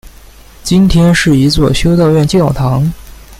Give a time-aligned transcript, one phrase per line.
[0.63, 2.91] 今天是一座修道院教堂。